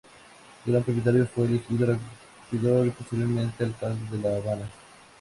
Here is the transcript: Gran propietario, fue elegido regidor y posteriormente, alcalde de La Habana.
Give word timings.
Gran 0.65 0.81
propietario, 0.81 1.27
fue 1.27 1.45
elegido 1.45 1.95
regidor 2.49 2.87
y 2.87 2.89
posteriormente, 2.89 3.65
alcalde 3.65 4.17
de 4.17 4.17
La 4.31 4.35
Habana. 4.35 4.67